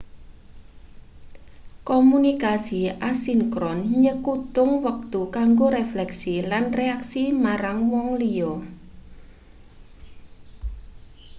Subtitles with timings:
[1.89, 8.53] komunikasi asinkron nyengkutung wektu kanggo refleksi lan reaksi marang wong liya